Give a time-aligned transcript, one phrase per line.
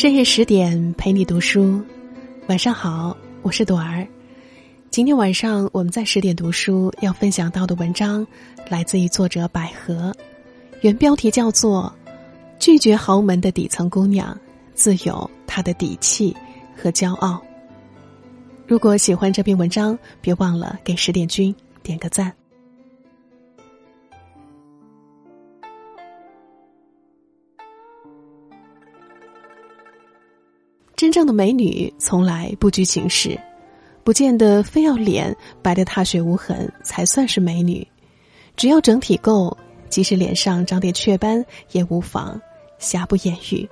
[0.00, 1.78] 深夜十点陪你读书，
[2.46, 4.08] 晚上好，我是朵儿。
[4.90, 8.26] 今天晚上我们在十点读书要分享到的文章，
[8.70, 10.16] 来自于作者百合，
[10.80, 11.94] 原标题叫做
[12.58, 14.34] 《拒绝豪门的底层姑娘，
[14.72, 16.34] 自有她的底气
[16.74, 17.34] 和骄傲》。
[18.66, 22.32] 如果喜欢这篇文章，别忘了给十点君点个赞。
[31.10, 33.36] 真正的美女从来不拘形式，
[34.04, 37.84] 不见得非要脸白的踏雪无痕才算是美女，
[38.56, 42.40] 只要整体够，即使脸上长点雀斑也无妨，
[42.78, 43.68] 瑕不掩瑜。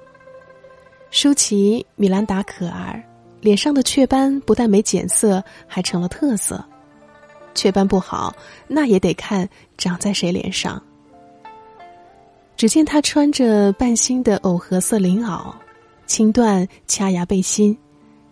[1.13, 3.01] 舒淇、米兰达、可儿
[3.41, 6.61] 脸上的雀斑不但没减色，还成了特色。
[7.55, 8.35] 雀斑不好，
[8.67, 10.83] 那也得看长在谁脸上。
[12.57, 15.55] 只见她穿着半新的藕荷色绫袄。
[16.09, 17.77] 轻缎掐牙背心，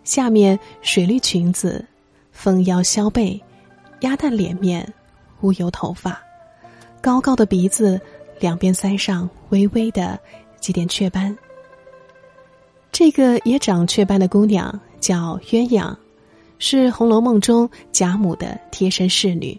[0.03, 1.85] 下面水绿裙子，
[2.31, 3.39] 丰腰削背，
[4.01, 4.91] 鸭蛋脸面，
[5.41, 6.19] 乌油头发，
[6.99, 8.01] 高高的鼻子，
[8.39, 10.19] 两边腮上微微的
[10.59, 11.37] 几点雀斑。
[12.91, 15.95] 这个也长雀斑的姑娘叫鸳鸯，
[16.57, 19.55] 是《红楼梦》中贾母的贴身侍女。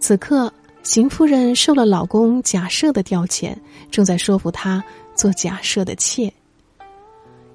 [0.00, 0.50] 此刻，
[0.82, 3.54] 邢夫人受了老公贾赦的调遣，
[3.90, 4.82] 正在说服她
[5.14, 6.32] 做贾赦的妾。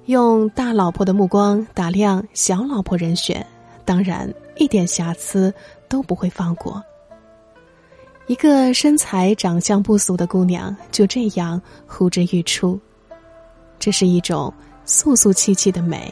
[0.08, 3.46] 用大老婆的目光打量小老婆人选，
[3.84, 5.52] 当然一点瑕疵
[5.86, 6.82] 都不会放过。
[8.26, 12.80] 一个身材长相不俗的姑娘就这样呼之欲出，
[13.78, 14.50] 这是一种
[14.86, 16.10] 素素气气的美，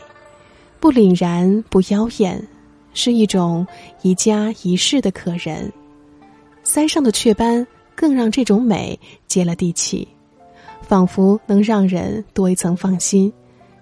[0.79, 2.47] 不凛然不妖艳，
[2.93, 3.67] 是一种
[4.03, 5.73] 宜家宜室的可人。
[6.63, 10.07] 腮上的雀斑更让这种美接了地气，
[10.83, 13.33] 仿佛能让人多一层放心。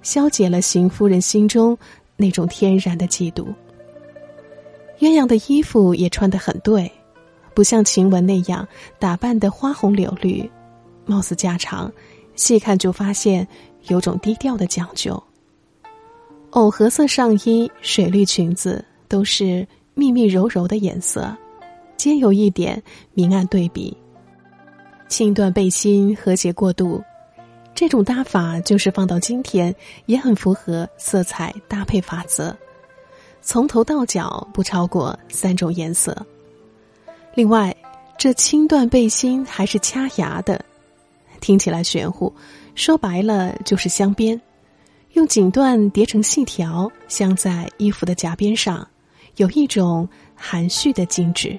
[0.04, 1.76] 消解了邢夫人心中
[2.16, 3.46] 那种天然的嫉妒。
[5.00, 6.88] 鸳鸯的衣服也穿得很对，
[7.52, 8.66] 不像晴雯那样
[9.00, 10.48] 打扮的花红柳绿，
[11.04, 11.92] 貌似家常，
[12.36, 13.46] 细看就发现
[13.88, 15.20] 有种低调的讲究。
[16.50, 21.36] 藕荷色上衣、水绿裙子都是密密柔柔的颜色，
[21.96, 22.80] 皆有一点
[23.14, 23.96] 明暗对比。
[25.08, 27.02] 轻缎背心和谐过渡。
[27.74, 29.74] 这种搭法就是放到今天
[30.06, 32.56] 也很符合色彩搭配法则，
[33.42, 36.16] 从头到脚不超过三种颜色。
[37.34, 37.74] 另外，
[38.16, 40.64] 这轻缎背心还是掐牙的，
[41.40, 42.32] 听起来玄乎，
[42.76, 44.40] 说白了就是镶边，
[45.14, 48.86] 用锦缎叠成细条，镶在衣服的夹边上，
[49.34, 51.58] 有一种含蓄的精致。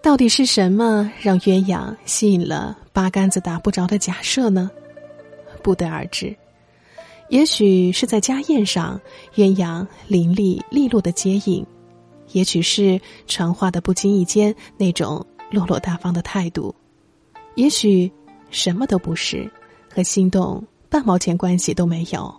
[0.00, 4.70] 到底是什么让鸳鸯吸引了八竿子打不着的假设呢？
[5.62, 6.34] 不得而知。
[7.28, 9.00] 也许是在家宴上，
[9.34, 11.64] 鸳鸯伶俐利落的接应；
[12.30, 16.72] 也许是传话的不经意间那种落落大方的态度；
[17.56, 18.10] 也许
[18.50, 19.50] 什么都不是，
[19.92, 22.32] 和心动半毛钱关系都没有。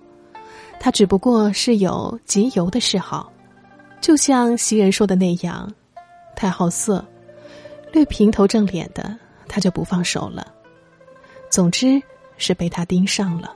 [0.79, 3.29] 他只不过是有集邮的嗜好，
[3.99, 5.69] 就像袭人说的那样，
[6.33, 7.05] 太好色。
[7.91, 9.17] 略平头正脸的，
[9.47, 10.53] 他就不放手了。
[11.49, 12.01] 总之
[12.37, 13.55] 是被他盯上了。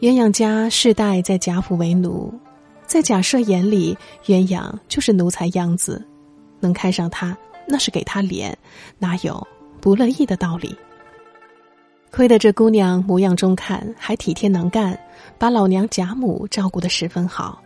[0.00, 2.32] 鸳鸯家世代在贾府为奴，
[2.86, 6.04] 在贾赦眼里，鸳鸯就是奴才样子，
[6.58, 8.56] 能看上他那是给他脸，
[8.98, 9.46] 哪有
[9.80, 10.74] 不乐意的道理？
[12.10, 14.98] 亏得这姑娘模样中看，还体贴能干，
[15.38, 17.62] 把老娘贾母照顾的十分好。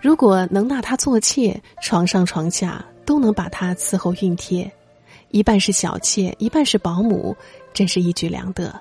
[0.00, 2.84] 如果能纳她做妾，床上床下。
[3.04, 4.70] 都能把她伺候熨帖，
[5.32, 7.36] 一半是小妾，一半是保姆，
[7.74, 8.72] 真是一举两得。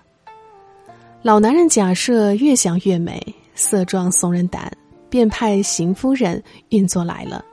[1.24, 3.20] 老男人假设越想越美，
[3.56, 4.72] 色壮怂人胆，
[5.10, 7.44] 便派邢夫人运作来了。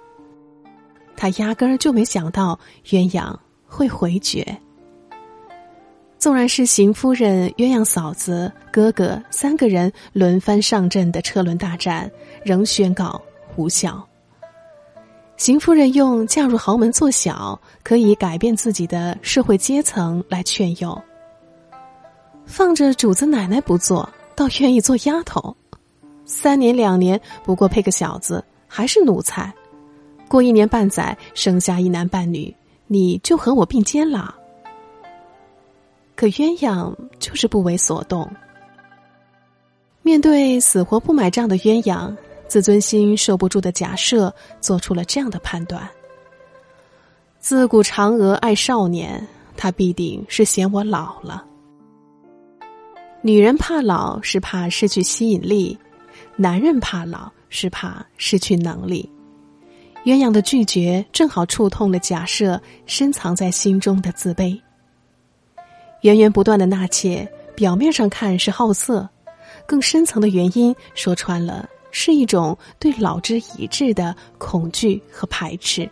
[1.16, 3.34] 他压根儿就没想到鸳鸯
[3.66, 4.44] 会回绝。
[6.18, 12.10] 纵然是邢夫人、鸳鸯嫂子、哥哥三个人轮番上阵的车轮大战，
[12.44, 13.20] 仍宣告
[13.54, 14.04] 无效。
[15.38, 21.00] 邢夫人用嫁入豪门做小可以改变自己的社会阶层来劝诱，
[22.44, 25.56] 放着主子奶奶不做，倒愿意做丫头，
[26.24, 29.54] 三年两年不过配个小子，还是奴才，
[30.26, 32.52] 过一年半载生下一男半女，
[32.88, 34.34] 你就和我并肩了。
[36.16, 38.28] 可鸳鸯就是不为所动，
[40.02, 42.12] 面对死活不买账的鸳鸯。
[42.48, 45.88] 自尊心受不住的假设，做出了这样的判断：
[47.38, 49.24] 自古嫦娥爱少年，
[49.56, 51.44] 她必定是嫌我老了。
[53.20, 55.78] 女人怕老是怕失去吸引力，
[56.36, 59.08] 男人怕老是怕失去能力。
[60.04, 64.58] 鸳鸯的拒绝正好触痛了假设深藏在心中的自卑。
[66.02, 69.06] 源源不断的纳妾，表面上看是好色，
[69.66, 75.88] 更深层的原因说穿了是一种对老之已至的恐惧和排斥。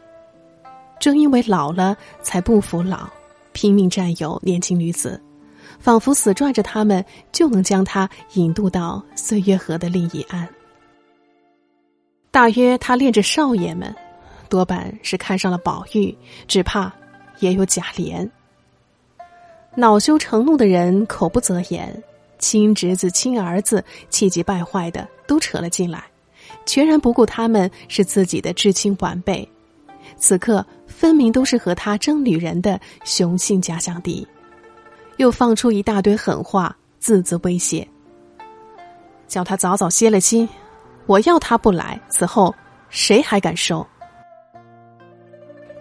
[0.98, 3.08] 正因为老了，才不服老，
[3.52, 5.20] 拼命占有年轻女子。
[5.78, 10.48] 仿佛死拽着他们，就能将他引渡到岁月河的另一岸。
[12.30, 13.94] 大约他恋着少爷们，
[14.48, 16.16] 多半是看上了宝玉，
[16.48, 16.90] 只怕
[17.40, 18.28] 也有贾琏。
[19.74, 22.02] 恼羞成怒的人口不择言，
[22.46, 26.04] 亲侄子、亲儿子气急败坏的都扯了进来，
[26.64, 29.46] 全然不顾他们是自己的至亲晚辈，
[30.16, 34.24] 此刻分明都是和他争女人的雄性假想敌。
[35.16, 37.84] 又放出一大堆狠话，字字威胁，
[39.26, 40.48] 叫他早早歇了心。
[41.06, 42.54] 我要他不来，此后
[42.90, 43.84] 谁还敢收？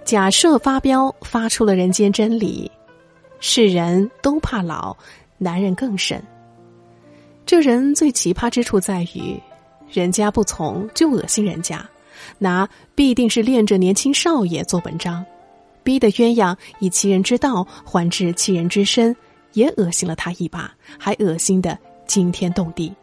[0.03, 2.71] 假设发飙，发出了人间真理：
[3.39, 4.97] 世人都怕老，
[5.37, 6.19] 男人更甚。
[7.45, 9.39] 这人最奇葩之处在于，
[9.89, 11.87] 人家不从就恶心人家，
[12.39, 15.23] 拿必定是恋着年轻少爷做文章，
[15.83, 19.15] 逼得鸳鸯以其人之道还治其人之身。
[19.53, 20.69] 也恶心了他一把，
[20.99, 22.93] 还恶心的惊天动地。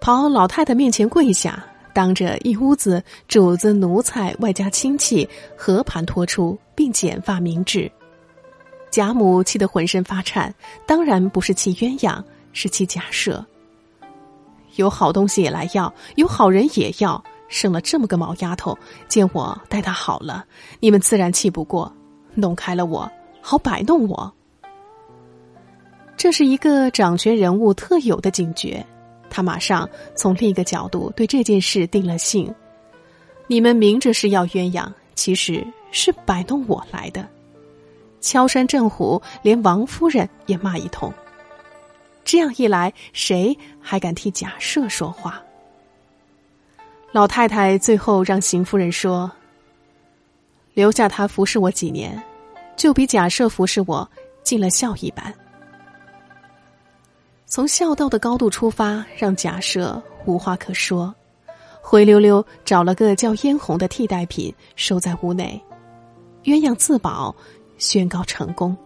[0.00, 7.88] 跑老太太面前跪下，当着一屋子主子奴才外加亲戚和盘托出，并剪发明志。
[8.90, 10.52] 贾母气得浑身发颤，
[10.84, 12.20] 当然不是气鸳鸯，
[12.54, 13.44] 是其假设。
[14.76, 20.44] 有好东西也来要，有好人也要，生了这么个毛丫头，见我待她好了，
[20.80, 21.92] 你们自然气不过，
[22.34, 23.08] 弄开了我，
[23.40, 24.32] 好摆弄我。
[26.16, 28.84] 这是一个掌权人物特有的警觉，
[29.28, 32.52] 他马上从另一个角度对这件事定了性。
[33.46, 37.28] 你们明着是要鸳鸯，其实是摆弄我来的，
[38.20, 41.12] 敲山震虎，连王夫人也骂一通。
[42.24, 45.42] 这样一来，谁还敢替贾赦说话？
[47.12, 49.30] 老太太最后让邢夫人说
[50.74, 52.20] ：“留下他服侍我几年，
[52.76, 54.08] 就比贾赦服侍我
[54.42, 55.32] 尽了孝一般。”
[57.46, 61.14] 从孝道的高度出发，让假设无话可说，
[61.80, 65.62] 灰溜溜找了个叫嫣红的替代品收在屋内，
[66.42, 67.32] 鸳鸯自保，
[67.78, 68.76] 宣告成功。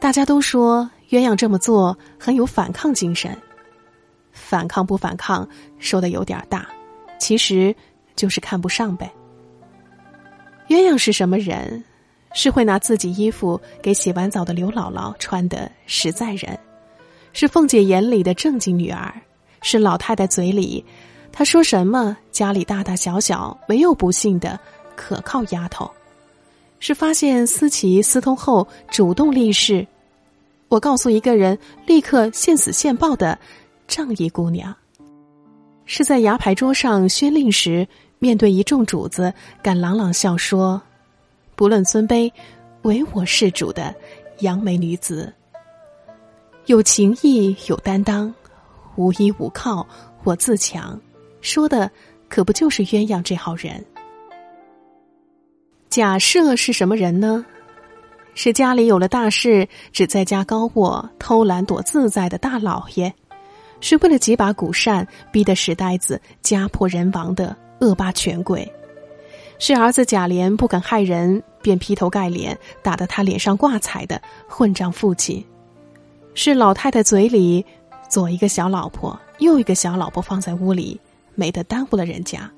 [0.00, 3.36] 大家都说鸳鸯这么做很有反抗精神，
[4.32, 5.46] 反抗不反抗
[5.78, 6.66] 说的有点大，
[7.18, 7.76] 其实
[8.16, 9.12] 就是看不上呗。
[10.68, 11.84] 鸳鸯是什么人？
[12.32, 16.58] 是会拿自己衣服给洗完澡的刘姥姥穿的实在人。
[17.34, 19.12] 是凤姐眼里的正经女儿，
[19.60, 20.82] 是老太太嘴里，
[21.30, 24.58] 她说什么家里大大小小没有不幸的
[24.96, 25.90] 可靠丫头，
[26.80, 29.86] 是发现思琪私通后主动立誓，
[30.72, 33.38] 我告诉一个人立刻现死现报的
[33.86, 34.74] 仗义姑娘，
[35.84, 37.86] 是在牙牌桌上宣令时
[38.18, 39.30] 面对一众主子
[39.62, 40.80] 敢朗朗笑说，
[41.54, 42.32] 不论尊卑，
[42.84, 43.94] 唯我是主的
[44.38, 45.30] 杨梅女子。
[46.64, 48.34] 有情义，有担当，
[48.96, 49.86] 无依无靠，
[50.24, 50.98] 我自强。
[51.42, 51.90] 说的
[52.30, 53.84] 可不就是鸳鸯这号人？
[55.90, 57.44] 假设是什么人呢？
[58.34, 63.12] 是家里有了大事，只在家高卧、偷懒躲自在的大老爷，
[63.80, 68.70] 是为了几把古扇逼得史呆子家破人亡的恶霸权贵，
[69.58, 75.44] 是儿子贾琏不敢害人，便劈头盖脸打得他脸上挂彩的混账父亲。
[76.34, 77.64] 是老太太嘴里，
[78.08, 80.98] 左一个小老婆，右一个小老婆放在屋里，
[81.34, 82.50] 没得耽误了人家，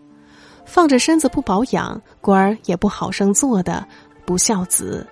[0.64, 3.84] 放着身子不保养，官儿也不好生做的
[4.24, 5.04] 不孝子，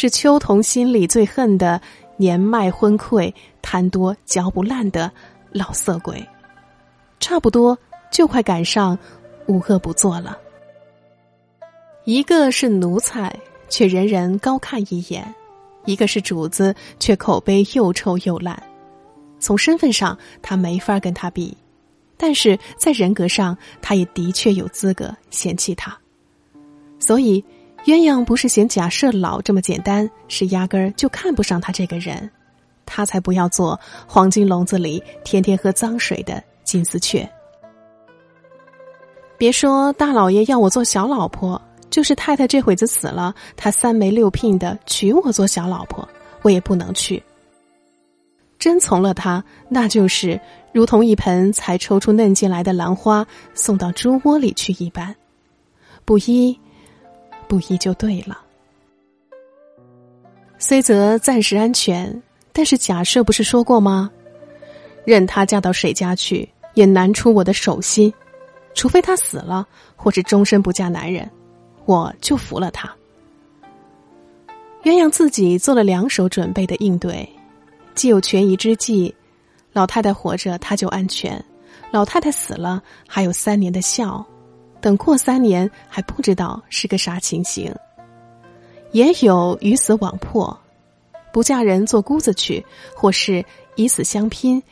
[0.00, 1.80] 是秋桐心里最恨的
[2.16, 5.10] 年迈昏聩、贪多嚼不烂的
[5.50, 6.24] 老色鬼，
[7.18, 7.76] 差不多
[8.08, 8.96] 就快赶上
[9.48, 10.38] 无恶不作了。
[12.04, 13.36] 一个是奴才，
[13.68, 15.34] 却人人高看一眼。
[15.84, 18.56] 一个是主子，却口碑又臭又烂，
[19.40, 21.56] 从身份上他没法跟他比，
[22.16, 25.98] 但是在人格上，他也的确有资格嫌弃他。
[27.00, 27.44] 所以，
[27.88, 32.30] 鸳鸯不是嫌假设老这么简单，是压根儿就看不上他这个人，
[32.84, 37.26] 他才不要做黄金笼子里天天喝脏水的金丝雀。
[39.38, 41.60] 别说大老爷要我做小老婆。
[41.88, 46.06] 就是太太这会子死了，他三媒六聘的娶我做小老婆，
[46.42, 47.22] 我也不能去。
[48.58, 50.38] 真从了他，那就是
[50.70, 55.16] 如同一盆才抽出嫩茎来的兰花送到猪窝里去一般。
[56.04, 56.60] 不依，
[57.48, 58.38] 不依就对了。
[60.58, 64.10] 虽则暂时安全，但是假设不是说过吗？
[65.04, 68.12] 任他嫁到谁家去，也难出我的手心，
[68.74, 71.28] 除非他死了，或是终身不嫁男人，
[71.86, 72.92] 我就服了他。
[74.82, 77.28] 鸳鸯自己做了两手准备的应对，
[77.94, 79.14] 既有权宜之计，
[79.72, 81.42] 老太太活着他就安全，
[81.90, 84.24] 老太太死了还有三年的孝，
[84.80, 87.74] 等过三年还不知道是个啥情形。
[88.92, 90.58] 也有鱼死网破，
[91.32, 93.44] 不嫁人做姑子去，或是
[93.76, 94.62] 以死相拼，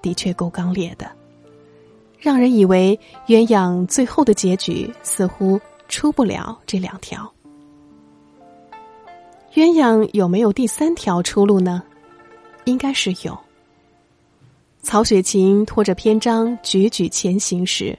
[0.00, 1.10] 的确够刚烈的，
[2.18, 7.28] 让人以为鸳鸯最后的结局似乎出不了这两条。
[9.54, 11.82] 鸳鸯有没有第三条出路呢？
[12.64, 13.36] 应该是有。
[14.82, 17.98] 曹雪芹拖着篇章踽踽前行时，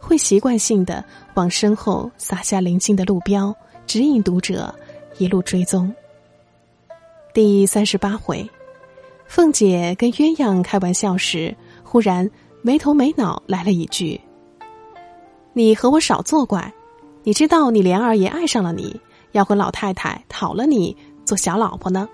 [0.00, 1.04] 会习惯性的
[1.34, 3.54] 往身后撒下临近的路标，
[3.86, 4.74] 指引读者。
[5.18, 5.92] 一路追踪。
[7.34, 8.48] 第三十八回，
[9.26, 11.54] 凤姐跟鸳鸯开玩笑时，
[11.84, 12.30] 忽然
[12.62, 14.18] 没头没脑来了一句
[15.52, 16.72] ：“你和我少作怪，
[17.22, 18.98] 你知道你莲二爷爱上了你，
[19.32, 22.08] 要和老太太讨了你做小老婆呢。”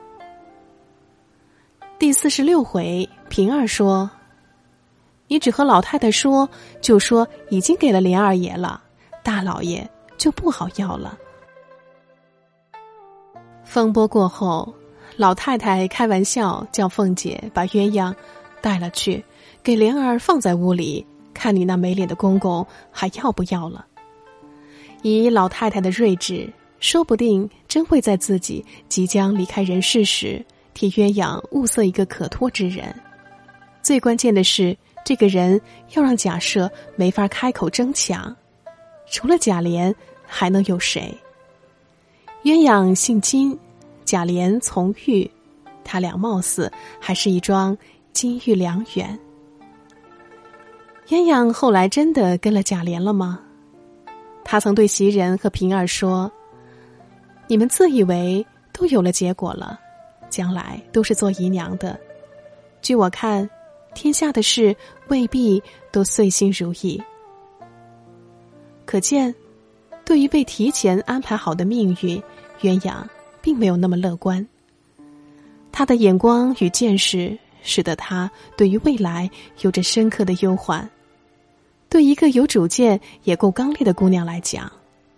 [2.01, 4.11] 第四十六回，平儿说
[5.29, 6.49] ：“你只和老太太说，
[6.81, 8.83] 就说已经给了莲二爷了，
[9.23, 11.19] 大老爷就不好要了。”
[13.65, 14.73] 风波过后，
[15.17, 18.15] 老太太开玩笑叫凤姐把鸳鸯
[18.61, 19.23] 带了去，
[19.63, 21.05] 给莲儿放在屋里，
[21.35, 23.85] 看你那没脸的公公还要不要了。
[25.03, 32.95] 以老太太的睿智，说不定真会在自己即将离开人世时，替鸳鸯物色一个可托之人。
[33.83, 35.61] 最关键的是，这个人
[35.95, 38.35] 要让贾赦没法开口争抢，
[39.09, 39.95] 除了贾琏，
[40.27, 41.17] 还能有谁？
[42.43, 43.57] 鸳鸯姓金。
[44.05, 45.29] 贾琏从玉，
[45.85, 47.77] 他俩貌似还是一桩
[48.13, 49.17] 金玉良缘。
[51.07, 53.41] 鸳鸯后来真的跟了贾琏了吗？
[54.45, 56.31] 他曾对袭人和平儿说
[57.47, 59.79] ：“你们自以为都有了结果了，
[60.31, 61.97] 将来都是做姨娘的。
[62.83, 63.49] 据我看，
[63.97, 64.77] 天下的事
[65.09, 65.61] 未必
[65.91, 67.03] 都遂心如意。
[68.85, 69.35] 可见，
[70.05, 72.23] 对于被提前安排好的命运，
[72.61, 73.05] 鸳鸯。”
[73.47, 74.45] 并没有那么乐观。
[75.71, 80.91] 他的眼光与见识，使得他对于未来有着深刻的忧患。
[81.89, 84.69] 对一个有主见也够刚烈的姑娘来讲，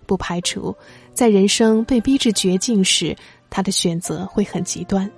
[0.05, 0.77] 不排除
[1.15, 3.17] 在人生被逼至绝境时，
[3.49, 5.11] 她的选择会很极端，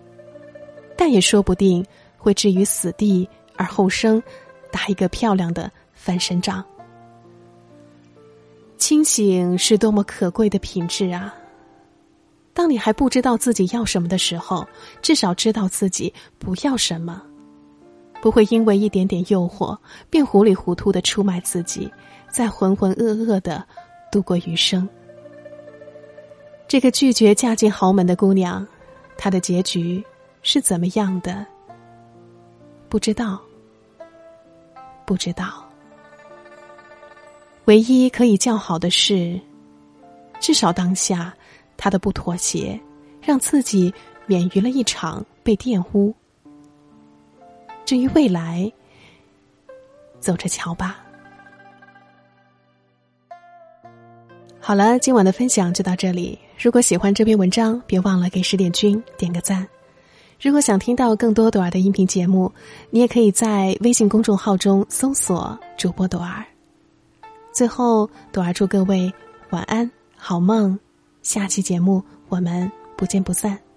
[0.97, 1.85] 但也说不定
[2.17, 3.29] 会置于死地
[3.61, 4.23] 而后生，
[4.73, 6.65] 打一个漂亮的翻身仗。
[8.79, 11.35] 清醒是多么可贵的品质啊！
[12.55, 14.67] 当你还不知道自己要什么的时候，
[15.03, 17.21] 至少知道自己不要什么，
[18.23, 19.77] 不会因为一点点诱惑
[20.09, 21.93] 便糊里糊涂的出卖自己，
[22.31, 23.63] 再浑浑噩噩的
[24.11, 24.89] 度过余生。
[26.67, 28.67] 这个拒绝嫁进豪门的姑娘，
[29.19, 30.03] 她的结局
[30.43, 31.47] 是怎么样的？
[32.89, 33.41] 不知道，
[35.11, 35.69] 不知道。
[37.65, 39.41] 唯一可以叫好的是，
[40.39, 41.35] 至少当下。
[41.77, 42.79] 他的不妥协，
[43.21, 43.93] 让自己
[44.27, 46.15] 免于了一场被玷污。
[47.85, 48.71] 至于未来，
[50.21, 51.01] 走着瞧吧。
[54.61, 56.39] 好了，今晚的分享就到这里。
[56.57, 59.67] 如果喜欢这篇文章，别忘了给十点君点个赞。
[60.41, 62.51] 如果想听到更多朵儿的音频节目，
[62.89, 66.43] 你也可以在微信公众号中搜索主播朵儿。
[67.53, 69.13] 最后，朵儿祝各位
[69.51, 70.79] 晚安，好梦。
[71.23, 73.70] 下期节目，我们不见不散。